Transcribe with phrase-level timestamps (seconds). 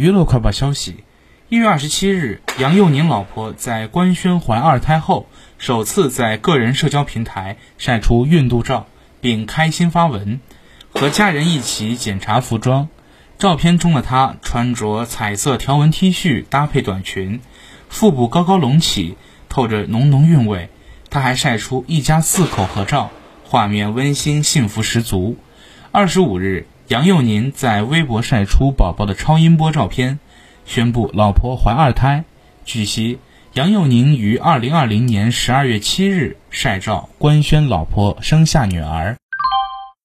[0.00, 1.04] 娱乐快报消息：
[1.50, 5.26] 一月二十七日，杨佑宁老婆在官宣怀二胎后，
[5.58, 8.86] 首次在个人社交平台晒出孕肚照，
[9.20, 10.40] 并开心发文，
[10.88, 12.88] 和家人一起检查服装。
[13.36, 17.42] 照片中的她穿着彩色条纹 T 恤搭配短裙，
[17.90, 19.18] 腹部高高隆起，
[19.50, 20.70] 透着浓浓韵味。
[21.10, 23.10] 她还晒出一家四口合照，
[23.44, 25.36] 画面温馨幸福十足。
[25.92, 26.66] 二十五日。
[26.90, 30.18] 杨佑宁在微博晒出宝宝的超音波照片，
[30.64, 32.24] 宣布老婆怀二胎。
[32.64, 33.20] 据悉，
[33.52, 39.16] 杨佑宁于二零二零年十二月七日晒照官宣老婆生下女儿。